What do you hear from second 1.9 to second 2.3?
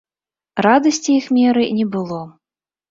было.